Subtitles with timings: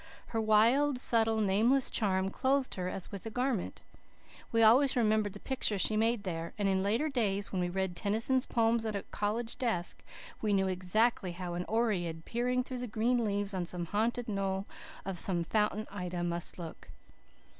[0.29, 3.83] Her wild, subtle, nameless charm clothed her as with a garment.
[4.51, 7.95] We always remembered the picture she made there; and in later days when we read
[7.95, 10.01] Tennyson's poems at a college desk,
[10.41, 14.65] we knew exactly how an oread, peering through the green leaves on some haunted knoll
[15.05, 16.89] of many fountained Ida, must look.